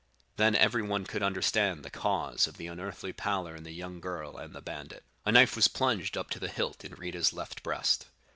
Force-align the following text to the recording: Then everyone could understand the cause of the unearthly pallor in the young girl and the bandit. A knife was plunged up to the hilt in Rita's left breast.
Then 0.37 0.55
everyone 0.55 1.03
could 1.05 1.21
understand 1.21 1.85
the 1.85 1.91
cause 1.91 2.47
of 2.47 2.57
the 2.57 2.65
unearthly 2.65 3.13
pallor 3.13 3.55
in 3.55 3.61
the 3.61 3.71
young 3.71 3.99
girl 3.99 4.35
and 4.35 4.51
the 4.51 4.59
bandit. 4.59 5.03
A 5.27 5.31
knife 5.31 5.55
was 5.55 5.67
plunged 5.67 6.17
up 6.17 6.31
to 6.31 6.39
the 6.39 6.49
hilt 6.49 6.83
in 6.83 6.95
Rita's 6.95 7.33
left 7.33 7.61
breast. 7.61 8.07